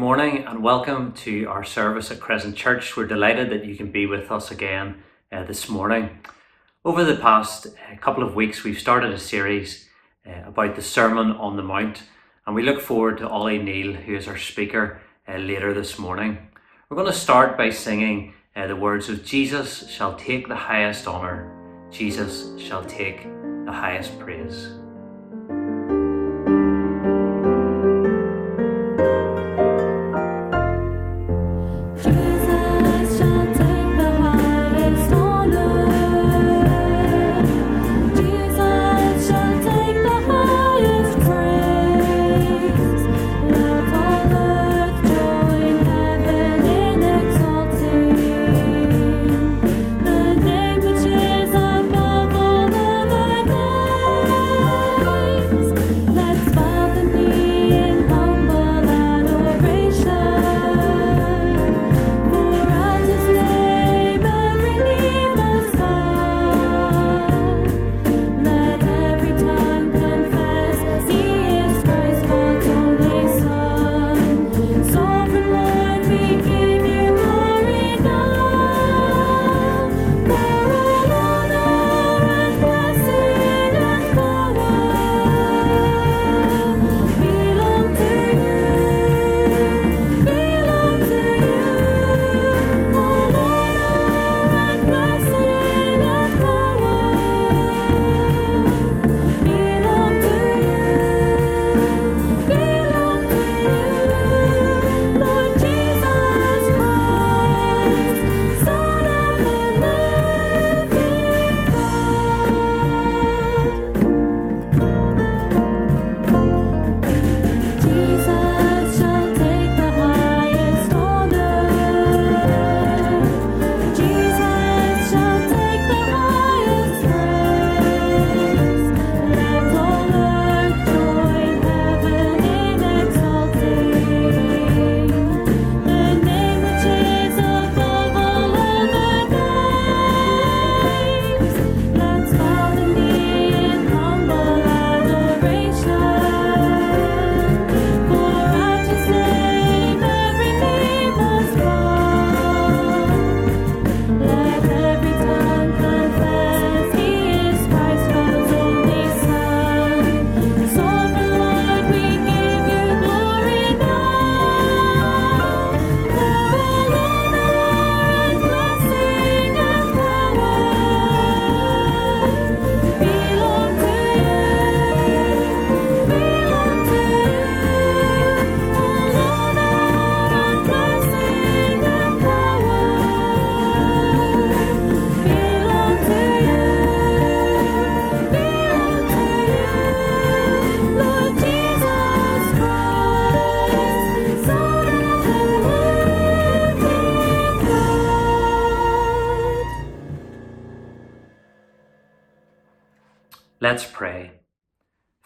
[0.00, 2.96] Morning and welcome to our service at Crescent Church.
[2.96, 6.20] We're delighted that you can be with us again uh, this morning.
[6.86, 9.90] Over the past uh, couple of weeks, we've started a series
[10.26, 12.04] uh, about the Sermon on the Mount,
[12.46, 16.48] and we look forward to Ollie Neal, who is our speaker uh, later this morning.
[16.88, 21.06] We're going to start by singing uh, the words of Jesus shall take the highest
[21.06, 23.24] honour, Jesus shall take
[23.66, 24.79] the highest praise.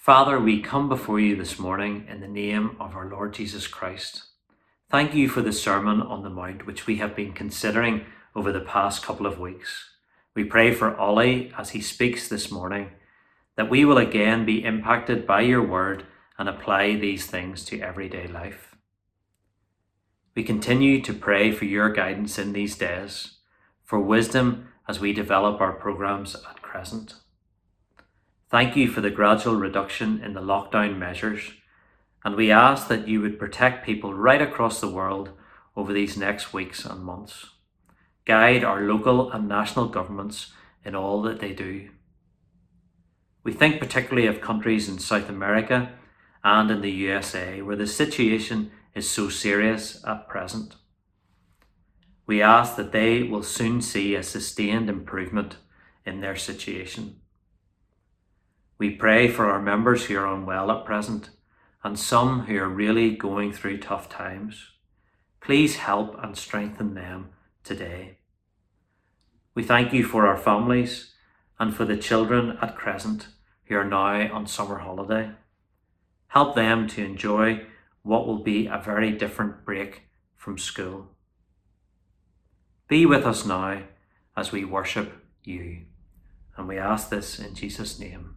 [0.05, 4.25] Father, we come before you this morning in the name of our Lord Jesus Christ.
[4.91, 8.05] Thank you for the Sermon on the Mount, which we have been considering
[8.37, 9.93] over the past couple of weeks.
[10.35, 12.91] We pray for Ollie as he speaks this morning
[13.57, 16.05] that we will again be impacted by your word
[16.37, 18.77] and apply these things to everyday life.
[20.35, 23.37] We continue to pray for your guidance in these days,
[23.87, 27.15] for wisdom as we develop our programs at Crescent.
[28.55, 31.55] Thank you for the gradual reduction in the lockdown measures,
[32.25, 35.31] and we ask that you would protect people right across the world
[35.75, 37.47] over these next weeks and months.
[38.25, 40.53] Guide our local and national governments
[40.85, 41.91] in all that they do.
[43.43, 45.91] We think particularly of countries in South America
[46.45, 50.77] and in the USA where the situation is so serious at present.
[52.25, 55.57] We ask that they will soon see a sustained improvement
[56.07, 57.17] in their situation.
[58.79, 61.31] We pray for our members who are unwell at present
[61.83, 64.71] and some who are really going through tough times.
[65.41, 67.29] Please help and strengthen them
[67.63, 68.19] today.
[69.55, 71.13] We thank you for our families
[71.59, 73.29] and for the children at Crescent
[73.67, 75.31] who are now on summer holiday.
[76.29, 77.65] Help them to enjoy
[78.03, 80.03] what will be a very different break
[80.37, 81.11] from school.
[82.89, 83.83] Be with us now
[84.37, 85.83] as we worship you.
[86.57, 88.37] And we ask this in Jesus' name.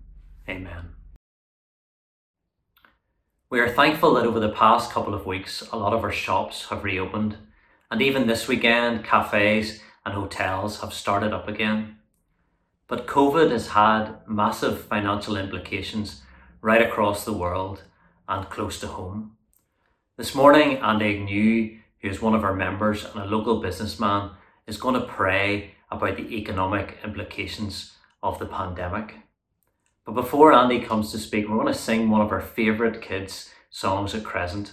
[0.49, 0.93] Amen.
[3.49, 6.67] We are thankful that over the past couple of weeks, a lot of our shops
[6.69, 7.37] have reopened,
[7.91, 11.97] and even this weekend, cafes and hotels have started up again.
[12.87, 16.21] But COVID has had massive financial implications
[16.61, 17.83] right across the world
[18.27, 19.37] and close to home.
[20.17, 24.31] This morning, Andy New, who is one of our members and a local businessman,
[24.65, 29.15] is going to pray about the economic implications of the pandemic.
[30.07, 33.51] But before Andy comes to speak, we're going to sing one of our favourite kids'
[33.69, 34.71] songs at Crescent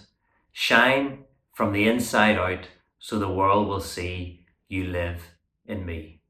[0.53, 2.69] Shine from the inside out
[3.01, 5.33] so the world will see you live
[5.67, 6.21] in me.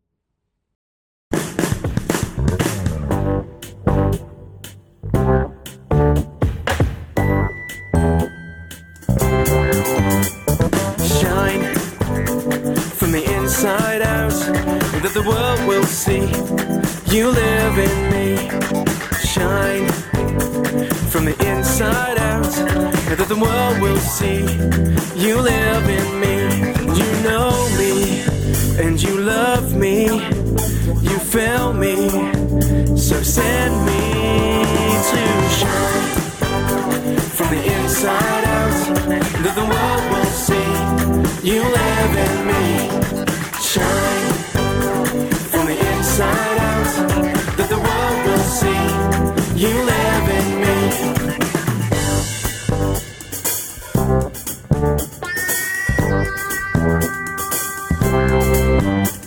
[11.21, 11.75] shine
[12.97, 14.31] from the inside out
[15.03, 16.21] that the world will see
[17.15, 18.94] you live in me
[19.35, 19.89] shine
[21.11, 22.55] from the inside out.
[23.19, 24.43] That the world will see
[25.25, 26.37] you live in me.
[27.01, 27.51] You know
[27.81, 27.95] me
[28.83, 29.97] and you love me.
[31.09, 31.97] You fill me.
[32.97, 34.03] So send me
[35.11, 35.23] to
[35.59, 36.11] shine
[37.37, 38.79] from the inside out.
[39.43, 40.71] That the world will see
[41.51, 43.34] you live in me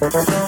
[0.08, 0.40] send me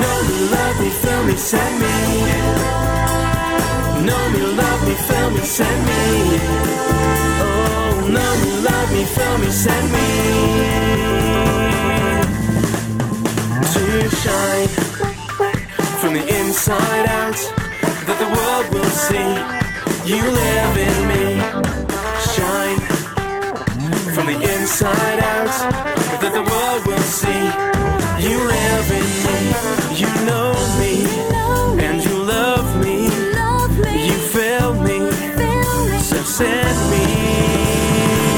[0.00, 0.12] No
[0.54, 1.94] love me feel me send me
[4.06, 6.02] Know me, love me, feel me, set me.
[7.44, 11.53] oh know me love me feel me send me
[14.00, 14.68] to shine
[16.00, 17.38] from the inside out
[18.06, 19.30] that the world will see.
[20.10, 21.24] You live in me.
[22.34, 22.80] Shine.
[24.14, 25.54] From the inside out
[26.20, 27.44] that the world will see.
[28.26, 29.40] You live in me.
[30.00, 30.50] You know
[30.80, 30.94] me.
[31.86, 33.04] And you love me.
[34.08, 34.98] You feel me.
[36.00, 37.04] So send me.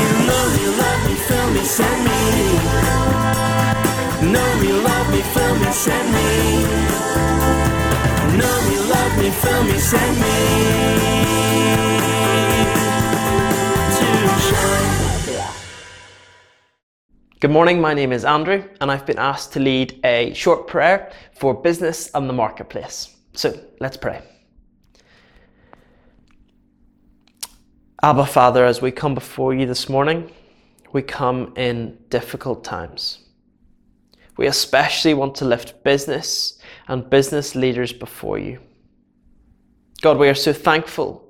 [0.02, 2.95] You know you love me feel me send me
[5.86, 6.30] send me
[8.38, 8.58] know
[8.92, 9.28] love me
[9.72, 10.36] me send me
[17.38, 21.12] Good morning, my name is Andrew, and I've been asked to lead a short prayer
[21.34, 23.14] for business and the marketplace.
[23.34, 24.22] So let's pray.
[28.02, 30.32] Abba, Father, as we come before you this morning,
[30.92, 33.25] we come in difficult times.
[34.36, 38.60] We especially want to lift business and business leaders before you.
[40.02, 41.26] God, we are so thankful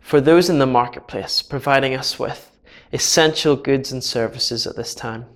[0.00, 2.50] for those in the marketplace providing us with
[2.92, 5.26] essential goods and services at this time.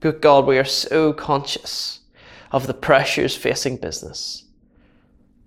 [0.00, 2.00] Good God, we are so conscious
[2.50, 4.44] of the pressures facing business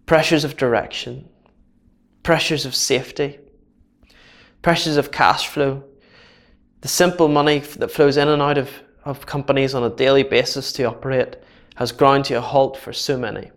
[0.05, 1.27] pressures of direction,
[2.21, 3.39] pressures of safety,
[4.61, 5.83] pressures of cash flow,
[6.81, 8.69] the simple money that flows in and out of,
[9.05, 11.37] of companies on a daily basis to operate
[11.75, 13.51] has ground to a halt for so many.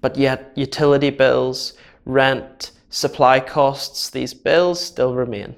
[0.00, 5.56] But yet, utility bills, rent, supply costs, these bills still remain.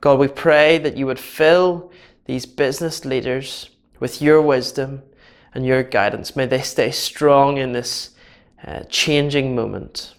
[0.00, 1.92] God, we pray that you would fill
[2.24, 3.70] these business leaders
[4.00, 5.02] with your wisdom
[5.54, 6.34] and your guidance.
[6.34, 8.10] May they stay strong in this
[8.66, 10.14] uh, changing moment.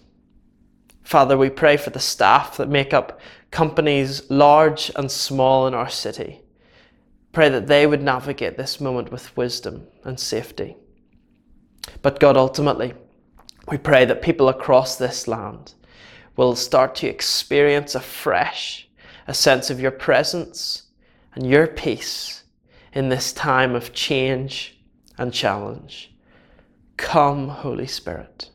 [1.02, 3.20] Father, we pray for the staff that make up
[3.54, 6.40] companies large and small in our city.
[7.32, 10.76] Pray that they would navigate this moment with wisdom and safety.
[12.02, 12.94] But God, ultimately,
[13.70, 15.74] we pray that people across this land
[16.36, 18.88] will start to experience afresh
[19.28, 20.88] a sense of your presence
[21.36, 22.42] and your peace
[22.92, 24.80] in this time of change
[25.16, 26.12] and challenge.
[26.96, 28.50] Come, Holy Spirit.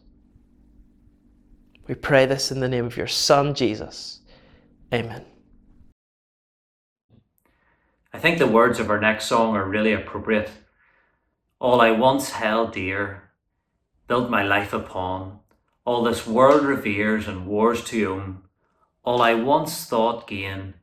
[1.87, 4.18] We pray this in the name of your Son, Jesus.
[4.93, 5.25] Amen.
[8.11, 10.49] I think the words of our next song are really appropriate.
[11.59, 13.29] All I once held dear,
[14.07, 15.39] built my life upon,
[15.85, 18.41] all this world reveres and wars to own,
[19.03, 20.73] all I once thought gain,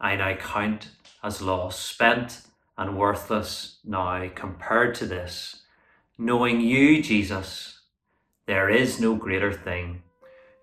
[0.00, 0.90] I now count
[1.22, 2.42] as loss, spent
[2.76, 5.62] and worthless now compared to this.
[6.16, 7.80] Knowing you, Jesus,
[8.46, 10.02] there is no greater thing.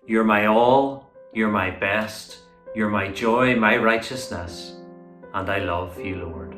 [0.06, 2.38] You're my all, you're my best,
[2.76, 4.74] you're my joy, my righteousness,
[5.32, 6.55] and I love you, Lord.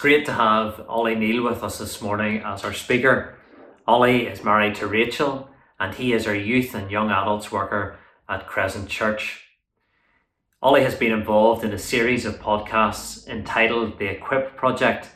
[0.00, 3.34] Great to have Ollie Neal with us this morning as our speaker.
[3.86, 8.46] Ollie is married to Rachel and he is our youth and young adults worker at
[8.46, 9.44] Crescent Church.
[10.62, 15.10] Ollie has been involved in a series of podcasts entitled The Equip Project,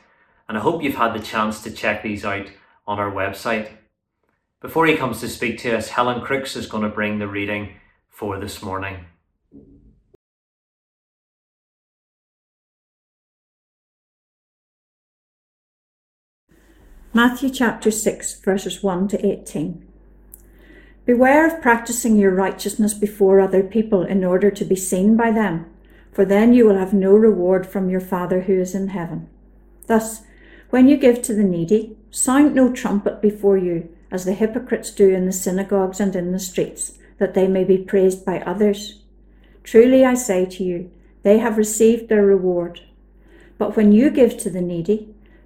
[0.50, 2.49] and I hope you've had the chance to check these out
[2.87, 3.71] on our website.
[4.61, 7.76] Before he comes to speak to us, Helen Crooks is going to bring the reading
[8.11, 9.07] for this morning.
[17.16, 19.87] Matthew chapter 6, verses 1 to 18.
[21.06, 25.64] Beware of practicing your righteousness before other people in order to be seen by them,
[26.11, 29.28] for then you will have no reward from your Father who is in heaven.
[29.87, 30.23] Thus,
[30.71, 35.09] when you give to the needy, sound no trumpet before you, as the hypocrites do
[35.11, 39.02] in the synagogues and in the streets, that they may be praised by others.
[39.62, 40.90] Truly I say to you,
[41.23, 42.80] they have received their reward.
[43.56, 45.13] But when you give to the needy,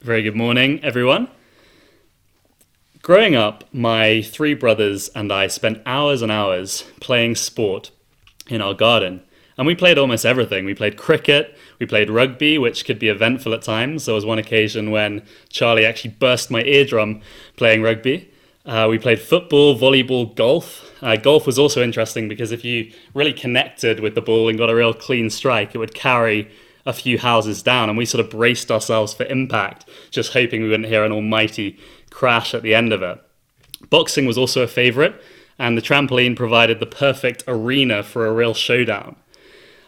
[0.00, 1.26] Very good morning, everyone.
[3.02, 7.90] Growing up, my three brothers and I spent hours and hours playing sport
[8.46, 9.22] in our garden.
[9.56, 10.64] And we played almost everything.
[10.64, 14.06] We played cricket, we played rugby, which could be eventful at times.
[14.06, 17.20] There was one occasion when Charlie actually burst my eardrum
[17.56, 18.30] playing rugby.
[18.64, 20.92] Uh, we played football, volleyball, golf.
[21.02, 24.70] Uh, golf was also interesting because if you really connected with the ball and got
[24.70, 26.48] a real clean strike, it would carry
[26.88, 27.88] a few houses down.
[27.88, 31.78] And we sort of braced ourselves for impact, just hoping we wouldn't hear an almighty
[32.10, 33.22] crash at the end of it.
[33.90, 35.14] Boxing was also a favourite,
[35.58, 39.16] and the trampoline provided the perfect arena for a real showdown.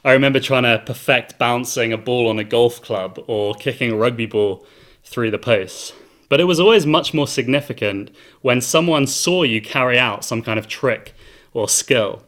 [0.05, 3.97] I remember trying to perfect bouncing a ball on a golf club or kicking a
[3.97, 4.65] rugby ball
[5.03, 5.93] through the posts.
[6.29, 10.59] But it was always much more significant when someone saw you carry out some kind
[10.59, 11.15] of trick
[11.53, 12.23] or skill.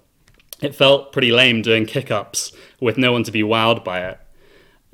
[0.60, 4.18] It felt pretty lame doing kick ups with no one to be wowed by it.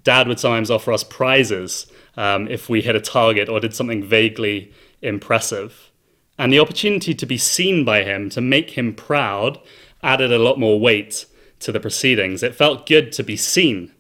[0.08, 1.86] Dad would sometimes offer us prizes
[2.16, 4.72] um, if we hit a target or did something vaguely
[5.02, 5.90] impressive.
[6.38, 9.60] And the opportunity to be seen by him, to make him proud,
[10.02, 11.26] added a lot more weight
[11.60, 12.42] to the proceedings.
[12.42, 13.92] It felt good to be seen.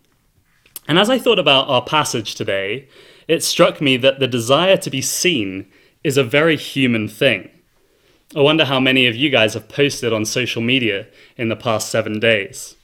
[0.88, 2.88] And as I thought about our passage today,
[3.26, 5.70] it struck me that the desire to be seen
[6.02, 7.50] is a very human thing.
[8.34, 11.06] I wonder how many of you guys have posted on social media
[11.36, 12.76] in the past seven days.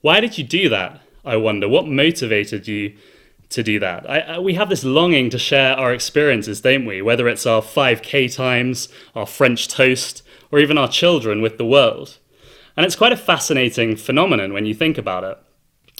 [0.00, 1.00] Why did you do that?
[1.24, 1.68] I wonder.
[1.68, 2.96] What motivated you
[3.50, 4.08] to do that?
[4.08, 7.02] I, I, we have this longing to share our experiences, don't we?
[7.02, 12.18] Whether it's our 5K times, our French toast, or even our children with the world.
[12.76, 15.38] And it's quite a fascinating phenomenon when you think about it.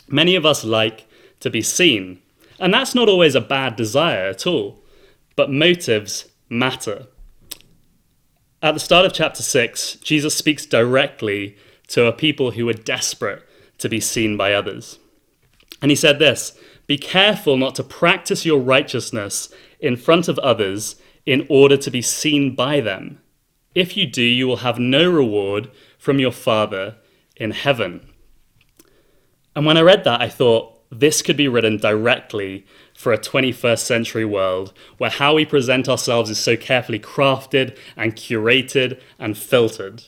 [0.08, 1.06] Many of us like
[1.40, 2.20] to be seen,
[2.58, 4.82] and that's not always a bad desire at all,
[5.36, 7.06] but motives matter.
[8.62, 11.56] At the start of chapter 6, Jesus speaks directly
[11.88, 13.42] to a people who are desperate
[13.78, 14.98] to be seen by others.
[15.82, 20.96] And he said this Be careful not to practice your righteousness in front of others
[21.26, 23.20] in order to be seen by them.
[23.74, 26.96] If you do, you will have no reward from your Father
[27.36, 28.08] in heaven.
[29.54, 33.78] And when I read that, I thought this could be written directly for a 21st
[33.78, 40.04] century world where how we present ourselves is so carefully crafted and curated and filtered.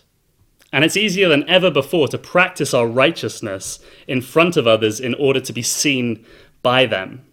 [0.72, 5.14] And it's easier than ever before to practice our righteousness in front of others in
[5.14, 6.24] order to be seen
[6.62, 7.24] by them.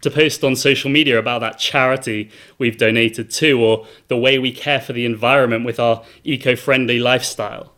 [0.00, 4.50] To post on social media about that charity we've donated to, or the way we
[4.50, 7.74] care for the environment with our eco friendly lifestyle.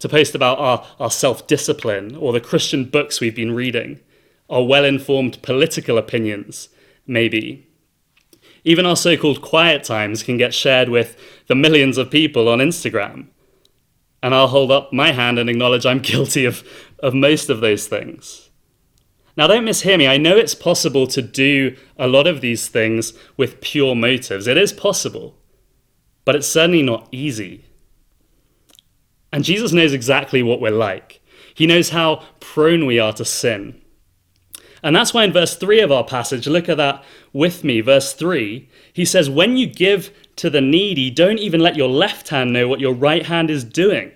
[0.00, 4.00] To post about our, our self discipline, or the Christian books we've been reading,
[4.50, 6.68] our well informed political opinions,
[7.06, 7.68] maybe.
[8.64, 12.58] Even our so called quiet times can get shared with the millions of people on
[12.58, 13.28] Instagram
[14.22, 16.62] and I'll hold up my hand and acknowledge I'm guilty of,
[17.00, 18.50] of most of those things.
[19.36, 20.06] Now, don't mishear me.
[20.06, 24.46] I know it's possible to do a lot of these things with pure motives.
[24.46, 25.34] It is possible,
[26.24, 27.64] but it's certainly not easy.
[29.32, 31.22] And Jesus knows exactly what we're like.
[31.54, 33.81] He knows how prone we are to sin.
[34.82, 37.80] And that's why in verse 3 of our passage, look at that with me.
[37.80, 42.30] Verse 3, he says, When you give to the needy, don't even let your left
[42.30, 44.12] hand know what your right hand is doing.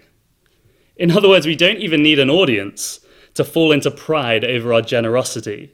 [0.96, 3.00] In other words, we don't even need an audience
[3.34, 5.72] to fall into pride over our generosity.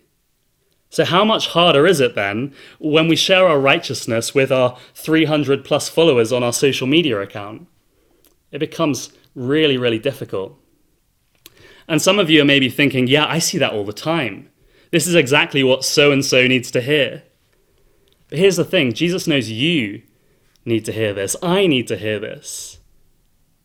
[0.91, 5.65] So, how much harder is it then when we share our righteousness with our 300
[5.65, 7.67] plus followers on our social media account?
[8.51, 10.59] It becomes really, really difficult.
[11.89, 14.51] And some of you are maybe thinking, yeah, I see that all the time.
[14.93, 17.25] This is exactly what so and so needs to hear.
[18.29, 20.03] But here's the thing Jesus knows you
[20.65, 21.35] need to hear this.
[21.43, 22.79] I need to hear this.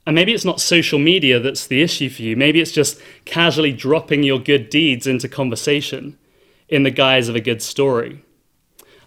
[0.05, 2.37] And maybe it's not social media that's the issue for you.
[2.37, 6.17] Maybe it's just casually dropping your good deeds into conversation
[6.69, 8.23] in the guise of a good story.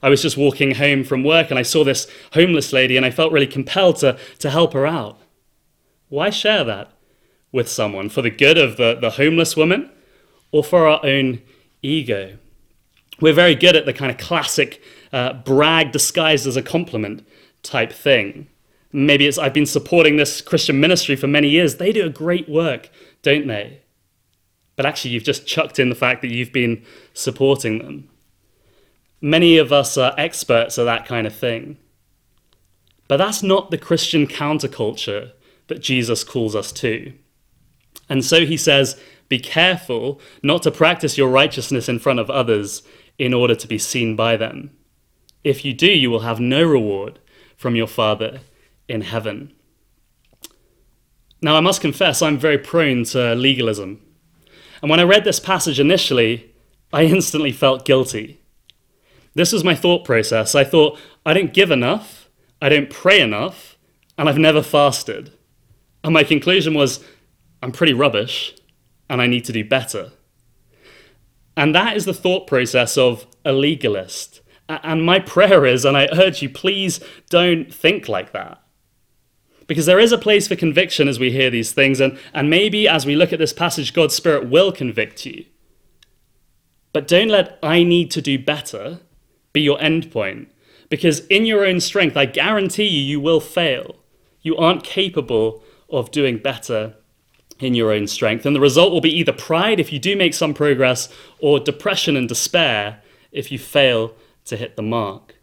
[0.02, 3.10] I was just walking home from work and I saw this homeless lady and I
[3.10, 5.18] felt really compelled to, to help her out.
[6.10, 6.92] Why share that
[7.50, 8.10] with someone?
[8.10, 9.90] For the good of the, the homeless woman
[10.52, 11.40] or for our own
[11.82, 12.38] ego?
[13.20, 17.26] We're very good at the kind of classic uh, brag disguised as a compliment
[17.62, 18.48] type thing.
[18.92, 21.76] Maybe it's I've been supporting this Christian ministry for many years.
[21.76, 22.90] They do a great work,
[23.22, 23.82] don't they?
[24.76, 28.08] But actually, you've just chucked in the fact that you've been supporting them.
[29.20, 31.76] Many of us are experts at that kind of thing.
[33.06, 35.32] But that's not the Christian counterculture
[35.66, 37.12] that Jesus calls us to.
[38.08, 38.98] And so he says,
[39.30, 42.82] Be careful not to practice your righteousness in front of others
[43.16, 44.72] in order to be seen by them.
[45.44, 47.20] If you do, you will have no reward
[47.56, 48.40] from your Father
[48.88, 49.54] in heaven.
[51.40, 54.02] Now, I must confess, I'm very prone to legalism.
[54.82, 56.52] And when I read this passage initially,
[56.92, 58.40] I instantly felt guilty.
[59.34, 60.56] This was my thought process.
[60.56, 62.28] I thought, I don't give enough,
[62.60, 63.78] I don't pray enough,
[64.18, 65.32] and I've never fasted.
[66.02, 67.02] And my conclusion was,
[67.62, 68.56] I'm pretty rubbish,
[69.10, 70.12] and I need to do better.
[71.56, 74.40] And that is the thought process of a legalist.
[74.68, 78.62] And my prayer is, and I urge you, please don't think like that.
[79.66, 82.86] Because there is a place for conviction as we hear these things, and, and maybe
[82.86, 85.44] as we look at this passage, God's Spirit will convict you.
[86.92, 89.00] But don't let I need to do better
[89.52, 90.52] be your end point.
[90.88, 93.96] Because in your own strength, I guarantee you, you will fail.
[94.42, 96.94] You aren't capable of doing better
[97.60, 98.46] in your own strength.
[98.46, 102.16] And the result will be either pride if you do make some progress, or depression
[102.16, 103.00] and despair
[103.32, 104.14] if you fail
[104.46, 105.36] to hit the mark.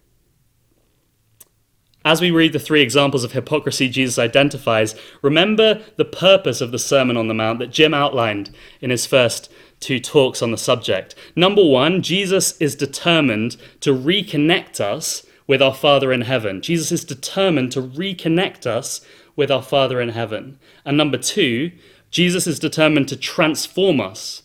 [2.04, 6.78] As we read the three examples of hypocrisy Jesus identifies, remember the purpose of the
[6.78, 8.50] Sermon on the Mount that Jim outlined
[8.80, 11.14] in his first two talks on the subject.
[11.36, 16.62] Number one, Jesus is determined to reconnect us with our Father in heaven.
[16.62, 19.00] Jesus is determined to reconnect us
[19.34, 20.58] with our Father in heaven.
[20.84, 21.72] And number two,
[22.10, 24.42] Jesus is determined to transform us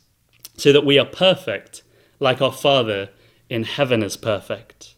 [0.57, 1.83] so that we are perfect,
[2.19, 3.09] like our Father
[3.49, 4.95] in heaven is perfect.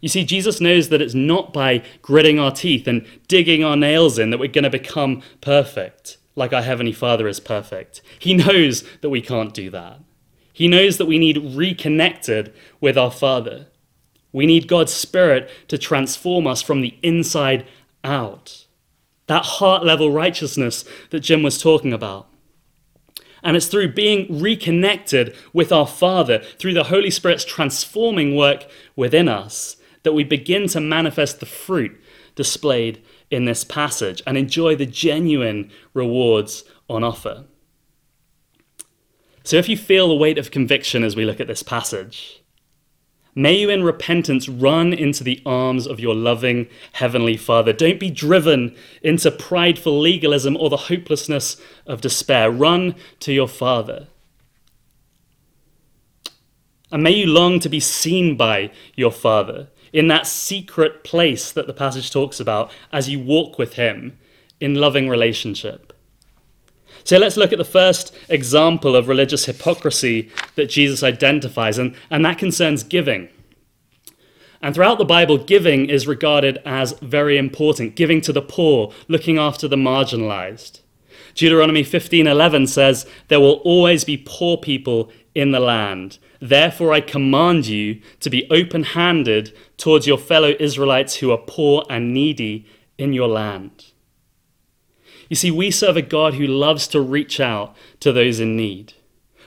[0.00, 4.18] You see, Jesus knows that it's not by gritting our teeth and digging our nails
[4.18, 8.02] in that we're going to become perfect, like our Heavenly Father is perfect.
[8.18, 10.00] He knows that we can't do that.
[10.52, 13.68] He knows that we need reconnected with our Father.
[14.32, 17.66] We need God's Spirit to transform us from the inside
[18.02, 18.61] out.
[19.32, 22.28] That heart level righteousness that Jim was talking about.
[23.42, 29.30] And it's through being reconnected with our Father, through the Holy Spirit's transforming work within
[29.30, 31.98] us, that we begin to manifest the fruit
[32.34, 37.44] displayed in this passage and enjoy the genuine rewards on offer.
[39.44, 42.41] So, if you feel the weight of conviction as we look at this passage,
[43.34, 47.72] may you in repentance run into the arms of your loving Heavenly Father.
[47.72, 52.50] Don't be driven into prideful legalism or the hopelessness of despair.
[52.50, 54.08] Run to your Father.
[56.90, 61.66] And may you long to be seen by your Father in that secret place that
[61.66, 64.18] the passage talks about as you walk with Him
[64.60, 65.91] in loving relationship.
[67.04, 72.24] So let's look at the first example of religious hypocrisy that Jesus identifies, and, and
[72.24, 73.28] that concerns giving.
[74.62, 79.36] And throughout the Bible, giving is regarded as very important giving to the poor, looking
[79.36, 80.80] after the marginalized.
[81.34, 86.18] Deuteronomy 15:11 says, "There will always be poor people in the land.
[86.40, 92.12] Therefore I command you to be open-handed towards your fellow Israelites who are poor and
[92.12, 92.66] needy
[92.98, 93.91] in your land."
[95.32, 98.92] You see, we serve a God who loves to reach out to those in need.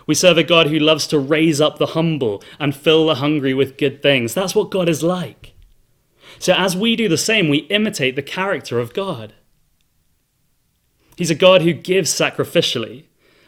[0.07, 3.53] We serve a God who loves to raise up the humble and fill the hungry
[3.53, 4.33] with good things.
[4.33, 5.53] That's what God is like.
[6.39, 9.33] So, as we do the same, we imitate the character of God.
[11.17, 13.03] He's a God who gives sacrificially,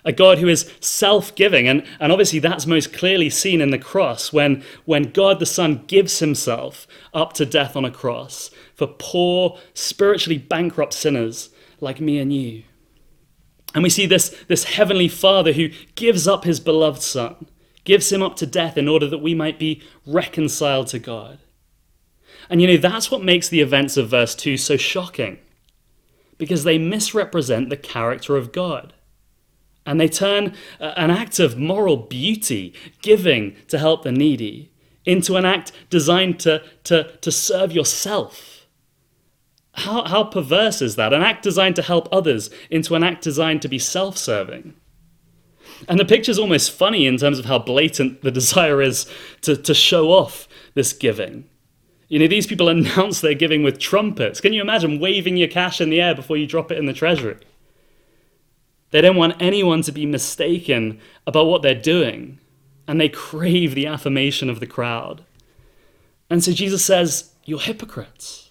[0.06, 1.68] a God who is self giving.
[1.68, 5.86] And, and obviously, that's most clearly seen in the cross when, when God the Son
[5.88, 12.20] gives himself up to death on a cross for poor, spiritually bankrupt sinners like me
[12.20, 12.64] and you.
[13.74, 17.48] And we see this, this heavenly Father who gives up his beloved Son,
[17.84, 21.40] gives him up to death in order that we might be reconciled to God.
[22.50, 25.38] And you know, that's what makes the events of verse 2 so shocking,
[26.38, 28.94] because they misrepresent the character of God.
[29.86, 34.72] And they turn uh, an act of moral beauty, giving to help the needy,
[35.06, 38.57] into an act designed to, to, to serve yourself.
[39.78, 41.14] How, how perverse is that?
[41.14, 44.74] An act designed to help others into an act designed to be self serving.
[45.88, 49.06] And the picture's almost funny in terms of how blatant the desire is
[49.42, 51.48] to, to show off this giving.
[52.08, 54.42] You know, these people announce their giving with trumpets.
[54.42, 56.94] Can you imagine waving your cash in the air before you drop it in the
[56.94, 57.38] treasury?
[58.92, 62.40] They don't want anyone to be mistaken about what they're doing.
[62.88, 65.26] and they crave the affirmation of the crowd.
[66.30, 68.47] And so Jesus says, You're hypocrites.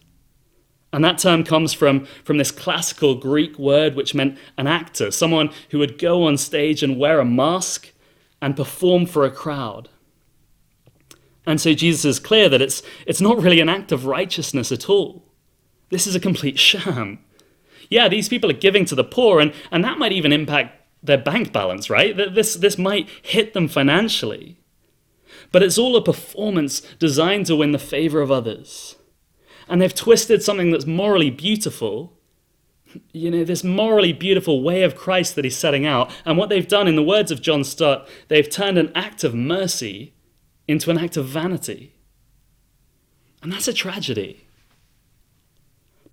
[0.96, 5.50] And that term comes from, from this classical Greek word which meant an actor, someone
[5.68, 7.92] who would go on stage and wear a mask
[8.40, 9.90] and perform for a crowd.
[11.44, 14.88] And so Jesus is clear that it's, it's not really an act of righteousness at
[14.88, 15.22] all.
[15.90, 17.18] This is a complete sham.
[17.90, 21.18] Yeah, these people are giving to the poor, and, and that might even impact their
[21.18, 22.16] bank balance, right?
[22.16, 24.60] This, this might hit them financially.
[25.52, 28.95] But it's all a performance designed to win the favor of others.
[29.68, 32.12] And they've twisted something that's morally beautiful,
[33.12, 36.10] you know, this morally beautiful way of Christ that he's setting out.
[36.24, 39.34] And what they've done, in the words of John Stott, they've turned an act of
[39.34, 40.14] mercy
[40.68, 41.94] into an act of vanity.
[43.42, 44.46] And that's a tragedy.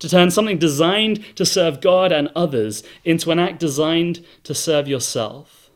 [0.00, 4.88] To turn something designed to serve God and others into an act designed to serve
[4.88, 5.70] yourself.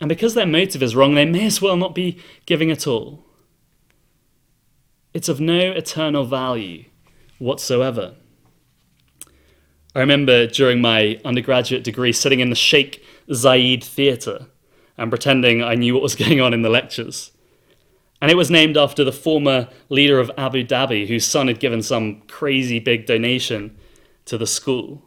[0.00, 3.24] And because their motive is wrong, they may as well not be giving at all.
[5.14, 6.84] It's of no eternal value
[7.38, 8.14] whatsoever.
[9.94, 14.46] I remember during my undergraduate degree sitting in the Sheikh Zayed Theatre
[14.96, 17.30] and pretending I knew what was going on in the lectures.
[18.20, 21.82] And it was named after the former leader of Abu Dhabi, whose son had given
[21.82, 23.78] some crazy big donation
[24.24, 25.02] to the school.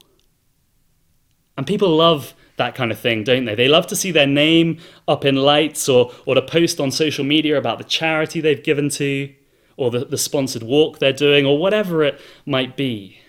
[1.58, 3.56] And people love that kind of thing, don't they?
[3.56, 7.26] They love to see their name up in lights or, or to post on social
[7.26, 9.34] media about the charity they've given to,
[9.78, 13.20] or the, the sponsored walk they're doing, or whatever it might be.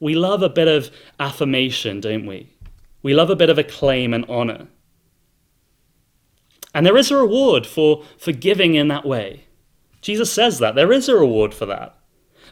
[0.00, 2.50] We love a bit of affirmation, don't we?
[3.02, 4.68] We love a bit of acclaim and honor.
[6.74, 9.44] And there is a reward for, for giving in that way.
[10.00, 10.74] Jesus says that.
[10.74, 11.96] There is a reward for that.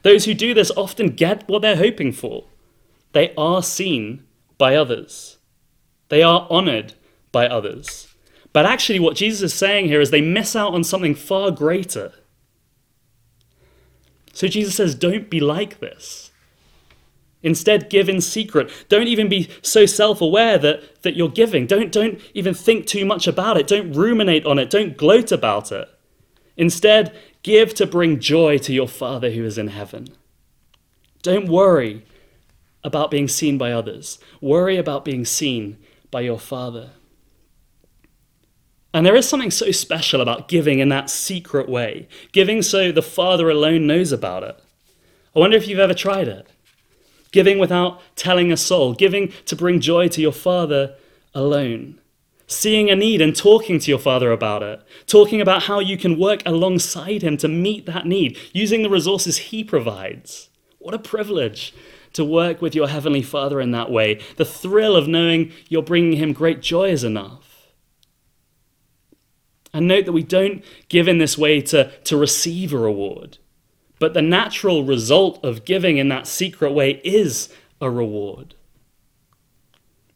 [0.02, 2.44] Those who do this often get what they're hoping for.
[3.12, 4.24] They are seen
[4.59, 5.38] by others,
[6.09, 6.94] they are honored
[7.33, 8.09] by others.
[8.52, 12.12] But actually, what Jesus is saying here is they miss out on something far greater.
[14.32, 16.30] So Jesus says, don't be like this.
[17.42, 18.70] Instead, give in secret.
[18.88, 21.66] Don't even be so self aware that, that you're giving.
[21.66, 23.66] Don't, don't even think too much about it.
[23.66, 24.68] Don't ruminate on it.
[24.68, 25.88] Don't gloat about it.
[26.56, 30.08] Instead, give to bring joy to your Father who is in heaven.
[31.22, 32.04] Don't worry
[32.84, 34.18] about being seen by others.
[34.42, 35.78] Worry about being seen
[36.10, 36.90] by your Father.
[38.92, 43.03] And there is something so special about giving in that secret way, giving so the
[43.03, 44.59] Father alone knows about it.
[45.35, 46.48] I wonder if you've ever tried it.
[47.31, 50.96] Giving without telling a soul, giving to bring joy to your Father
[51.33, 52.00] alone.
[52.48, 56.18] Seeing a need and talking to your Father about it, talking about how you can
[56.18, 60.48] work alongside Him to meet that need, using the resources He provides.
[60.81, 61.72] What a privilege
[62.14, 64.20] to work with your Heavenly Father in that way.
[64.37, 67.49] The thrill of knowing you're bringing Him great joy is enough.
[69.72, 73.38] And note that we don't give in this way to, to receive a reward,
[73.98, 78.54] but the natural result of giving in that secret way is a reward.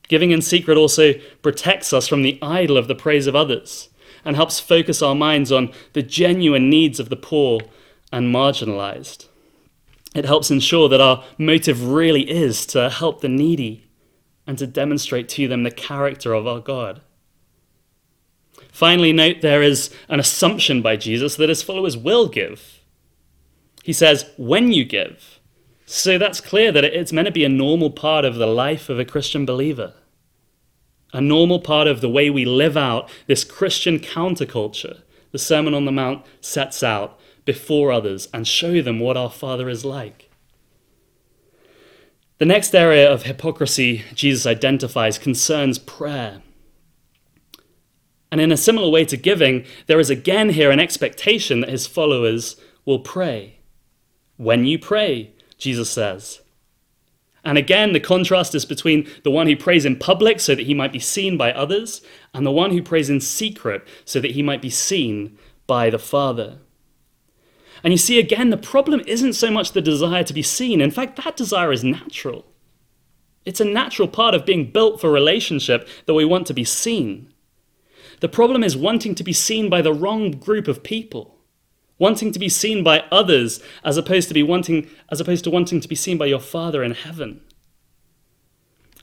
[0.08, 3.88] Giving in secret also protects us from the idol of the praise of others
[4.24, 7.60] and helps focus our minds on the genuine needs of the poor
[8.12, 9.28] and marginalized.
[10.14, 13.86] It helps ensure that our motive really is to help the needy
[14.46, 17.00] and to demonstrate to them the character of our God.
[18.74, 22.80] Finally, note there is an assumption by Jesus that his followers will give.
[23.84, 25.38] He says, when you give.
[25.86, 28.98] So that's clear that it's meant to be a normal part of the life of
[28.98, 29.92] a Christian believer.
[31.12, 35.84] A normal part of the way we live out this Christian counterculture the Sermon on
[35.84, 40.30] the Mount sets out before others and show them what our Father is like.
[42.38, 46.42] The next area of hypocrisy Jesus identifies concerns prayer.
[48.34, 51.86] And in a similar way to giving, there is again here an expectation that his
[51.86, 53.60] followers will pray.
[54.38, 56.40] When you pray, Jesus says.
[57.44, 60.74] And again, the contrast is between the one who prays in public so that he
[60.74, 62.02] might be seen by others,
[62.34, 66.00] and the one who prays in secret so that he might be seen by the
[66.00, 66.58] Father.
[67.84, 70.80] And you see, again, the problem isn't so much the desire to be seen.
[70.80, 72.44] In fact, that desire is natural.
[73.44, 77.30] It's a natural part of being built for relationship that we want to be seen.
[78.20, 81.38] The problem is wanting to be seen by the wrong group of people,
[81.98, 85.80] wanting to be seen by others as opposed to be wanting as opposed to wanting
[85.80, 87.40] to be seen by your Father in heaven.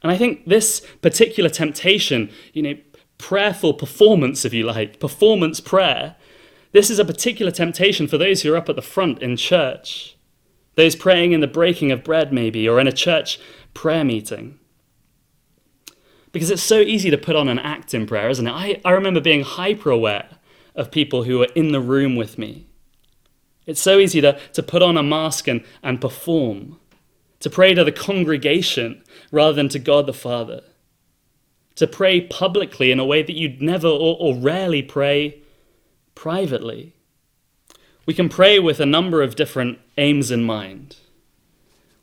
[0.04, 2.76] And I think this particular temptation, you know,
[3.18, 6.16] prayerful performance, if you like, performance prayer,
[6.72, 10.18] this is a particular temptation for those who are up at the front in church.
[10.76, 13.40] Those praying in the breaking of bread, maybe, or in a church
[13.74, 14.58] prayer meeting.
[16.32, 18.52] Because it's so easy to put on an act in prayer, isn't it?
[18.52, 20.30] I, I remember being hyper aware
[20.76, 22.68] of people who were in the room with me.
[23.66, 26.80] It's so easy to, to put on a mask and, and perform,
[27.42, 30.62] to pray to the congregation rather than to God the Father,
[31.76, 35.42] to pray publicly in a way that you'd never or, or rarely pray
[36.16, 36.94] privately.
[38.06, 40.96] We can pray with a number of different aims in mind.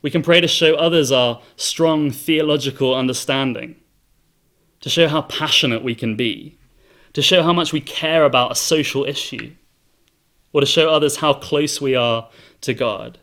[0.00, 3.76] We can pray to show others our strong theological understanding,
[4.80, 6.58] to show how passionate we can be,
[7.12, 9.52] to show how much we care about a social issue,
[10.52, 12.28] or to show others how close we are
[12.60, 13.18] to God.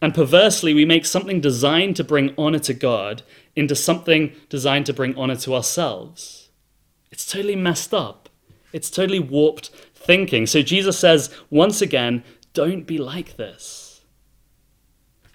[0.00, 3.22] And perversely, we make something designed to bring honor to God
[3.54, 6.50] into something designed to bring honor to ourselves.
[7.10, 8.28] It's totally messed up.
[8.72, 10.46] It's totally warped thinking.
[10.46, 13.85] So Jesus says, once again, don't be like this.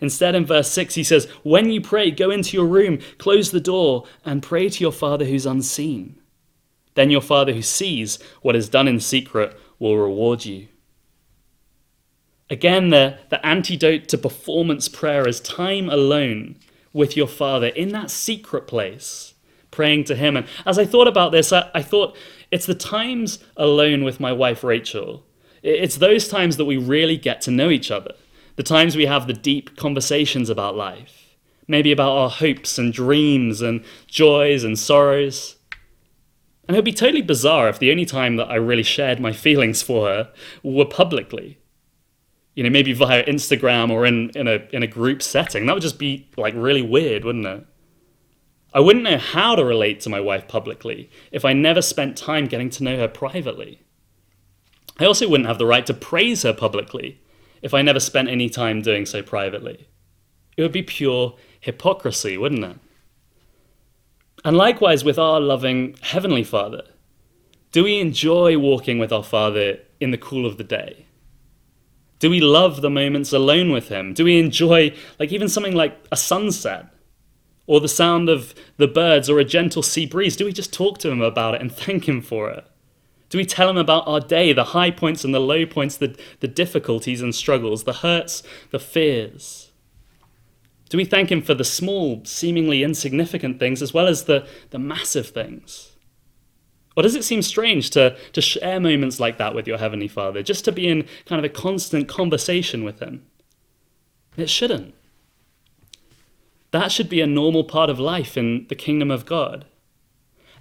[0.02, 3.62] Instead, in verse 6, he says, When you pray, go into your room, close the
[3.62, 6.20] door, and pray to your Father who's unseen.
[6.96, 10.68] Then your Father who sees what is done in secret will reward you.
[12.50, 16.58] Again, the, the antidote to performance prayer is time alone
[16.92, 19.36] with your Father in that secret place,
[19.70, 20.36] praying to Him.
[20.36, 22.18] And as I thought about this, I, I thought
[22.52, 25.24] it's the times alone with my wife Rachel.
[25.64, 28.16] It's those times that we really get to know each other,
[28.56, 31.36] the times we have the deep conversations about life,
[31.68, 35.58] maybe about our hopes and dreams and joys and sorrows.
[36.68, 39.34] And it would be totally bizarre if the only time that I really shared my
[39.34, 40.32] feelings for her
[40.64, 41.58] were publicly
[42.56, 45.66] you know, maybe via Instagram or in, in a in a group setting.
[45.66, 47.66] That would just be like really weird, wouldn't it?
[48.74, 52.46] I wouldn't know how to relate to my wife publicly if I never spent time
[52.46, 53.82] getting to know her privately.
[54.98, 57.22] I also wouldn't have the right to praise her publicly
[57.62, 59.88] if I never spent any time doing so privately.
[60.58, 62.78] It would be pure hypocrisy, wouldn't it?
[64.44, 66.84] And likewise with our loving Heavenly Father.
[67.72, 71.06] Do we enjoy walking with our Father in the cool of the day?
[72.20, 74.14] Do we love the moments alone with Him?
[74.14, 76.88] Do we enjoy, like, even something like a sunset
[77.66, 80.36] or the sound of the birds or a gentle sea breeze?
[80.36, 82.66] Do we just talk to Him about it and thank Him for it?
[83.32, 86.20] Do we tell Him about our day, the high points and the low points, the,
[86.42, 89.72] the difficulties and struggles, the hurts, the fears?
[90.90, 94.80] Do we thank Him for the small, seemingly insignificant things as well as the, the
[94.80, 95.94] massive things?
[96.98, 100.44] Or does it seem strange to, to share moments like that with your Heavenly Father,
[100.44, 103.26] just to be in kind of a constant conversation with Him?
[104.36, 104.94] It shouldn't.
[106.72, 109.66] That should be a normal part of life in the kingdom of God.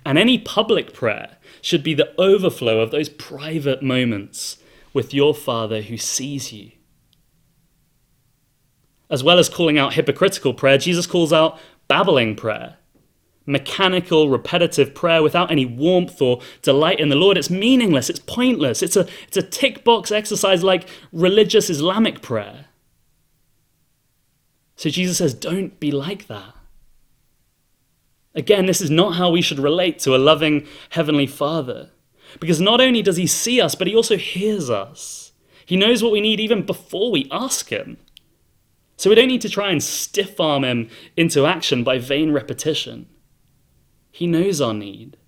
[0.04, 4.58] And any public prayer should be the overflow of those private moments
[4.92, 6.72] with your Father who sees you.
[9.10, 11.58] As well as calling out hypocritical prayer, Jesus calls out
[11.88, 12.76] babbling prayer
[13.46, 17.36] mechanical, repetitive prayer without any warmth or delight in the Lord.
[17.36, 18.82] It's meaningless, it's pointless.
[18.82, 22.66] It's a, it's a tick box exercise like religious Islamic prayer.
[24.76, 26.54] So Jesus says, don't be like that.
[28.40, 31.90] Again, this is not how we should relate to a loving Heavenly Father.
[32.40, 35.32] Because not only does He see us, but He also hears us.
[35.66, 37.98] He knows what we need even before we ask Him.
[38.96, 43.10] So we don't need to try and stiff arm Him into action by vain repetition.
[44.10, 45.18] He knows our need.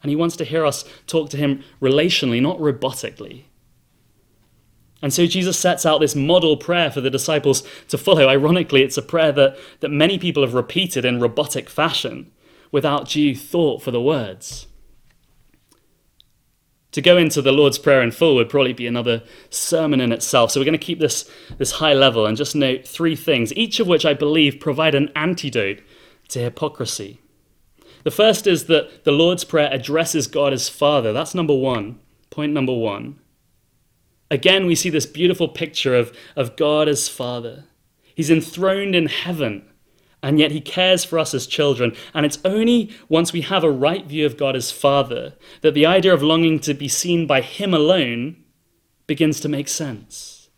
[0.00, 3.46] And He wants to hear us talk to Him relationally, not robotically.
[5.00, 8.28] And so Jesus sets out this model prayer for the disciples to follow.
[8.28, 12.32] Ironically, it's a prayer that, that many people have repeated in robotic fashion
[12.72, 14.66] without due thought for the words.
[16.92, 20.50] To go into the Lord's Prayer in full would probably be another sermon in itself.
[20.50, 23.78] So we're going to keep this, this high level and just note three things, each
[23.78, 25.80] of which I believe provide an antidote
[26.28, 27.20] to hypocrisy.
[28.04, 31.12] The first is that the Lord's Prayer addresses God as Father.
[31.12, 32.00] That's number one.
[32.30, 33.20] Point number one.
[34.30, 37.64] Again, we see this beautiful picture of, of God as Father.
[38.14, 39.64] He's enthroned in heaven,
[40.22, 41.94] and yet He cares for us as children.
[42.12, 45.86] And it's only once we have a right view of God as Father that the
[45.86, 48.42] idea of longing to be seen by Him alone
[49.06, 50.50] begins to make sense.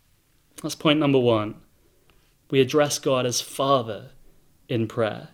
[0.61, 1.55] That's point number one.
[2.51, 4.11] We address God as Father
[4.67, 5.29] in prayer.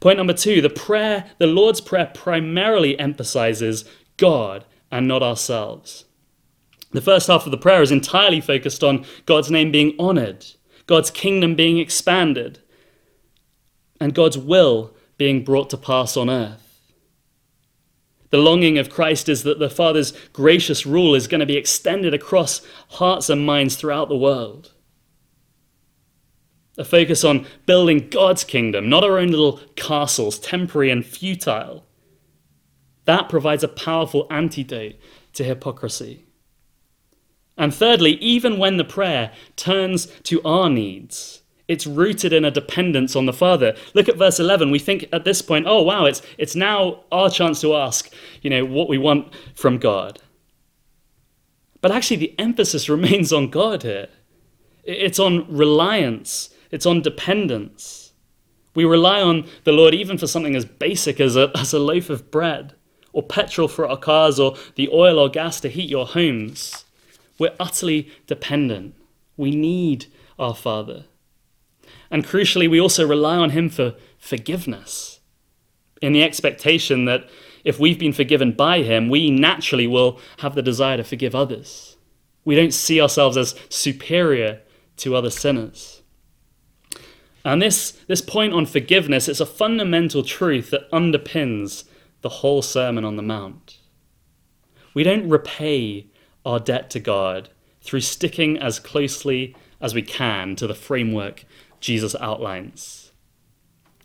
[0.00, 3.84] Point number two the prayer, the Lord's Prayer primarily emphasizes
[4.16, 6.05] God and not ourselves.
[6.96, 10.46] The first half of the prayer is entirely focused on God's name being honored,
[10.86, 12.60] God's kingdom being expanded,
[14.00, 16.94] and God's will being brought to pass on earth.
[18.30, 22.14] The longing of Christ is that the Father's gracious rule is going to be extended
[22.14, 24.72] across hearts and minds throughout the world.
[26.78, 31.84] a focus on building God's kingdom, not our own little castles, temporary and futile.
[33.04, 34.96] That provides a powerful antidote
[35.34, 36.25] to hypocrisy.
[37.56, 43.16] And thirdly, even when the prayer turns to our needs, it's rooted in a dependence
[43.16, 43.74] on the Father.
[43.94, 44.70] Look at verse 11.
[44.70, 48.50] We think at this point, oh, wow, it's, it's now our chance to ask, you
[48.50, 50.20] know, what we want from God.
[51.80, 54.08] But actually, the emphasis remains on God here.
[54.84, 58.12] It's on reliance, it's on dependence.
[58.74, 62.10] We rely on the Lord even for something as basic as a, as a loaf
[62.10, 62.74] of bread,
[63.12, 66.85] or petrol for our cars, or the oil or gas to heat your homes.
[67.38, 68.94] We're utterly dependent.
[69.36, 70.06] We need
[70.38, 71.04] our Father.
[72.10, 75.20] And crucially, we also rely on Him for forgiveness,
[76.02, 77.28] in the expectation that
[77.64, 81.96] if we've been forgiven by Him, we naturally will have the desire to forgive others.
[82.44, 84.60] We don't see ourselves as superior
[84.98, 86.02] to other sinners.
[87.44, 91.84] And this, this point on forgiveness is a fundamental truth that underpins
[92.22, 93.78] the whole Sermon on the Mount.
[94.94, 96.06] We don't repay
[96.46, 97.50] our debt to God
[97.82, 101.44] through sticking as closely as we can to the framework
[101.80, 103.12] Jesus outlines.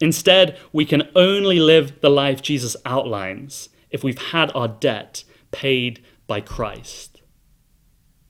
[0.01, 6.03] Instead, we can only live the life Jesus outlines if we've had our debt paid
[6.27, 7.21] by Christ,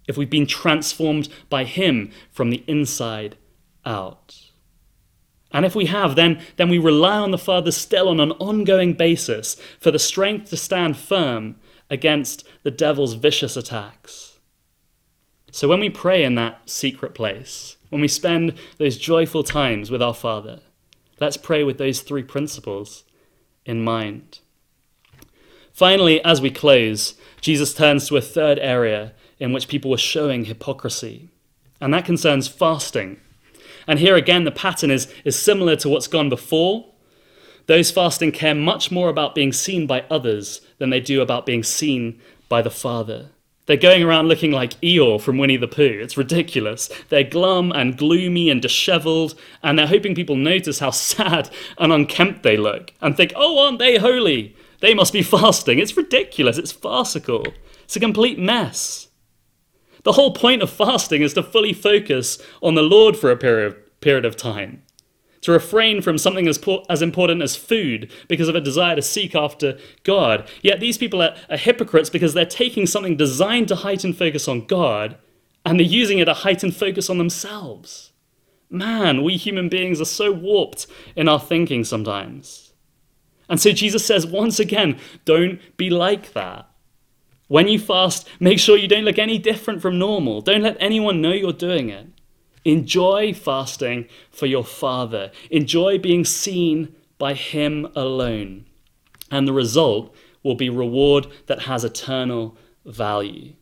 [0.07, 3.37] if we've been transformed by Him from the inside
[3.85, 4.51] out.
[5.53, 8.93] And if we have, then, then we rely on the Father still on an ongoing
[8.93, 11.55] basis for the strength to stand firm
[11.91, 14.39] against the devil's vicious attacks.
[15.51, 20.01] So when we pray in that secret place, when we spend those joyful times with
[20.01, 20.61] our Father,
[21.19, 23.03] let's pray with those three principles
[23.65, 24.39] in mind.
[25.73, 30.45] Finally, as we close, Jesus turns to a third area in which people were showing
[30.45, 31.29] hypocrisy,
[31.81, 33.19] and that concerns fasting.
[33.87, 36.85] And here again, the pattern is, is similar to what's gone before.
[37.65, 41.61] Those fasting care much more about being seen by others than they do about being
[41.61, 42.19] seen
[42.49, 43.29] by the Father.
[43.67, 45.99] They're going around looking like Eeyore from Winnie the Pooh.
[46.01, 46.89] It's ridiculous.
[47.09, 52.41] They're glum and gloomy and disheveled, and they're hoping people notice how sad and unkempt
[52.41, 54.55] they look and think, oh, aren't they holy?
[54.79, 55.77] They must be fasting.
[55.77, 56.57] It's ridiculous.
[56.57, 57.45] It's farcical.
[57.83, 59.07] It's a complete mess.
[60.01, 63.75] The whole point of fasting is to fully focus on the Lord for a period,
[64.01, 64.81] period of time,
[65.41, 69.01] to refrain from something as, po- as important as food because of a desire to
[69.01, 70.47] seek after God.
[70.61, 74.65] Yet these people are, are hypocrites because they're taking something designed to heighten focus on
[74.65, 75.17] God
[75.65, 78.11] and they're using it to heighten focus on themselves.
[78.69, 82.73] Man, we human beings are so warped in our thinking sometimes.
[83.49, 86.67] And so Jesus says once again, don't be like that.
[87.47, 90.39] When you fast, make sure you don't look any different from normal.
[90.39, 92.07] Don't let anyone know you're doing it.
[92.65, 95.31] Enjoy fasting for your Father.
[95.49, 98.65] Enjoy being seen by Him alone.
[99.29, 103.53] And the result will be reward that has eternal value.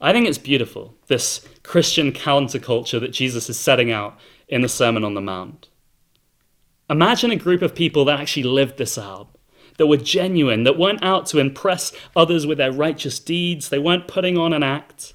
[0.00, 4.18] I think it's beautiful, this Christian counterculture that Jesus is setting out
[4.48, 5.68] in the Sermon on the Mount.
[6.88, 9.28] Imagine a group of people that actually lived this out
[9.76, 14.08] that were genuine, that weren't out to impress others with their righteous deeds, they weren't
[14.08, 15.14] putting on an act,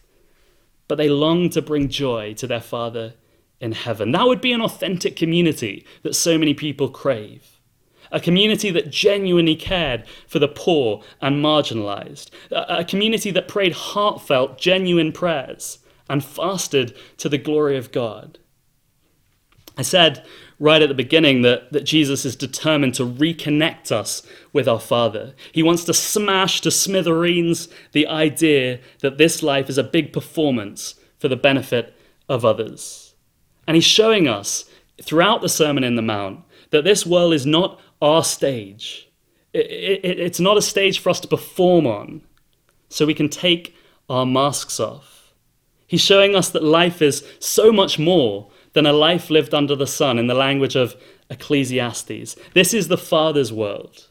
[0.88, 3.14] but they longed to bring joy to their Father
[3.60, 4.12] in heaven.
[4.12, 7.60] That would be an authentic community that so many people crave.
[8.12, 12.30] A community that genuinely cared for the poor and marginalized.
[12.52, 18.38] A community that prayed heartfelt, genuine prayers and fasted to the glory of God.
[19.78, 20.26] I said
[20.60, 24.24] right at the beginning that, that Jesus is determined to reconnect us
[24.54, 25.34] with our Father.
[25.52, 30.96] He wants to smash to smithereens the idea that this life is a big performance
[31.20, 31.94] for the benefit
[32.30, 33.14] of others.
[33.68, 34.66] And he's showing us
[35.02, 39.10] throughout the Sermon in the Mount that this world is not our stage.
[39.54, 39.72] It-
[40.04, 42.22] it- it's not a stage for us to perform on,
[42.90, 43.76] so we can take
[44.10, 45.34] our masks off.
[45.88, 49.88] He's showing us that life is so much more than a life lived under the
[49.88, 50.96] sun, in the language of
[51.30, 52.36] Ecclesiastes.
[52.54, 54.10] This is the Father's world.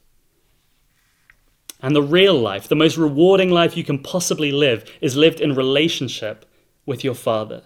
[1.81, 5.55] And the real life, the most rewarding life you can possibly live, is lived in
[5.55, 6.47] relationship
[6.87, 7.63] with your Father.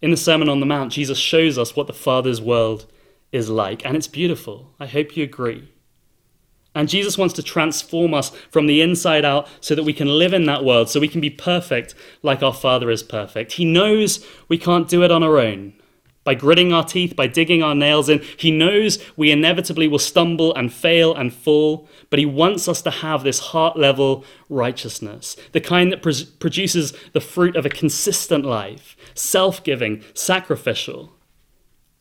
[0.00, 2.86] In the Sermon on the Mount, Jesus shows us what the Father's world
[3.32, 4.74] is like, and it's beautiful.
[4.78, 5.73] I hope you agree.
[6.74, 10.34] And Jesus wants to transform us from the inside out so that we can live
[10.34, 13.52] in that world, so we can be perfect like our Father is perfect.
[13.52, 15.74] He knows we can't do it on our own.
[16.24, 18.18] by gritting our teeth, by digging our nails in.
[18.38, 22.90] He knows we inevitably will stumble and fail and fall, but He wants us to
[22.90, 28.44] have this heart level righteousness, the kind that pr- produces the fruit of a consistent
[28.44, 31.12] life, self giving, sacrificial.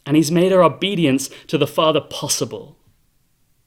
[0.05, 2.77] And He's made our obedience to the Father possible.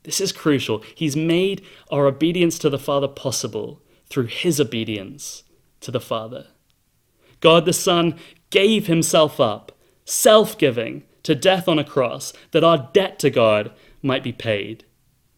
[0.07, 0.83] This is crucial.
[0.95, 5.43] He's made our obedience to the Father possible through His obedience
[5.81, 6.47] to the Father.
[7.41, 9.73] God the Son gave Himself up
[10.07, 14.85] self giving to death on a cross, that our debt to God might be paid.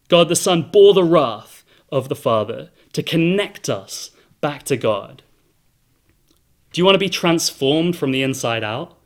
[0.07, 5.23] God the Son bore the wrath of the Father to connect us back to God.
[6.71, 8.98] Do you want to be transformed from the inside out?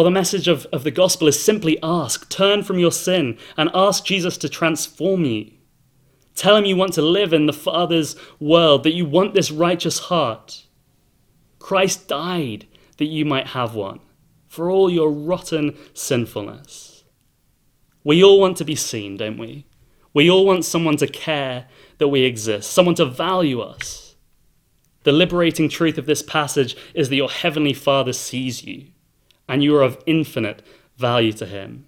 [0.00, 3.68] Well, the message of, of the gospel is simply ask, turn from your sin, and
[3.74, 5.52] ask Jesus to transform you.
[6.34, 9.98] Tell him you want to live in the Father's world, that you want this righteous
[9.98, 10.64] heart.
[11.58, 14.00] Christ died that you might have one
[14.48, 17.04] for all your rotten sinfulness.
[18.02, 19.66] We all want to be seen, don't we?
[20.14, 21.66] We all want someone to care
[21.98, 24.16] that we exist, someone to value us.
[25.02, 28.92] The liberating truth of this passage is that your heavenly Father sees you,
[29.50, 30.62] and you are of infinite
[30.96, 31.84] value to him.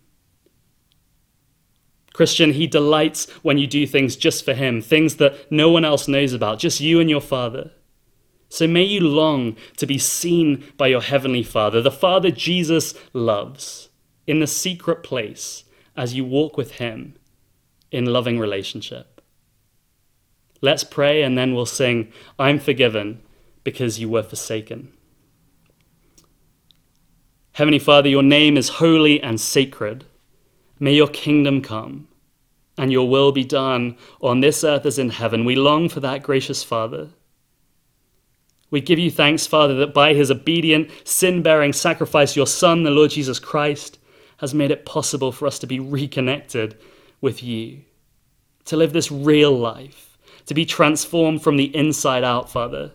[2.12, 6.08] Christian, he delights when you do things just for him, things that no one else
[6.08, 7.70] knows about, just you and your Father.
[8.48, 13.88] So may you long to be seen by your Heavenly Father, the Father Jesus loves,
[14.26, 15.62] in the secret place
[15.96, 17.14] as you walk with Him
[17.92, 19.22] in loving relationship.
[20.60, 23.22] Let's pray and then we'll sing, I'm forgiven
[23.62, 24.92] because you were forsaken.
[27.52, 30.06] Heavenly Father, your name is holy and sacred.
[30.80, 32.08] May your kingdom come
[32.78, 35.44] and your will be done on this earth as in heaven.
[35.44, 37.10] We long for that, gracious Father.
[38.70, 42.90] We give you thanks, Father, that by his obedient, sin bearing sacrifice, your Son, the
[42.90, 43.98] Lord Jesus Christ,
[44.38, 46.78] has made it possible for us to be reconnected
[47.20, 47.82] with you,
[48.64, 52.92] to live this real life, to be transformed from the inside out, Father,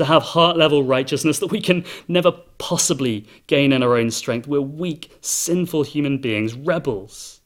[0.00, 4.48] to have heart level righteousness that we can never possibly gain in our own strength.
[4.48, 7.40] We're weak, sinful human beings, rebels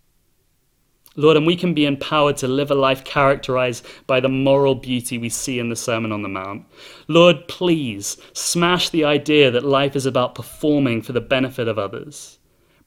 [1.16, 5.16] Lord, and we can be empowered to live a life characterized by the moral beauty
[5.16, 6.66] we see in the Sermon on the Mount.
[7.06, 12.38] Lord, please smash the idea that life is about performing for the benefit of others.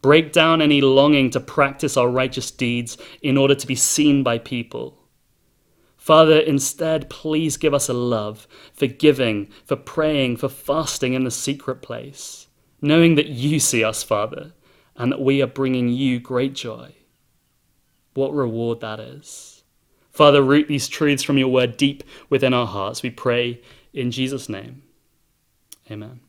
[0.02, 4.38] Break down any longing to practice our righteous deeds in order to be seen by
[4.38, 4.98] people.
[6.08, 11.30] Father, instead, please give us a love for giving, for praying, for fasting in the
[11.30, 12.48] secret place,
[12.82, 14.54] knowing that you see us, Father,
[14.96, 16.94] and that we are bringing you great joy
[18.14, 19.66] what reward that is.
[20.10, 23.04] Father, root these truths from your word deep within our hearts.
[23.04, 23.60] We pray
[23.92, 24.84] in Jesus' name.
[25.92, 26.22] Amen.